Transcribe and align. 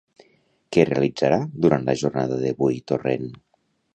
Què 0.77 0.85
realitzarà, 0.89 1.37
durant 1.67 1.85
la 1.89 1.95
jornada 2.03 2.41
d'avui, 2.45 2.83
Torrent? 2.93 3.31